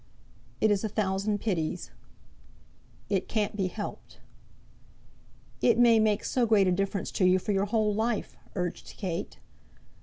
[0.59, 1.91] "It is a thousand pities."
[3.07, 4.17] "It can't be helped."
[5.61, 9.37] "It may make so great a difference to you for your whole life!" urged Kate.